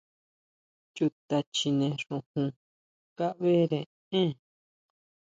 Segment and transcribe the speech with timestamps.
[0.95, 2.47] ¿Chuta chjine xujun
[3.17, 3.79] kabeʼre
[4.21, 4.31] én?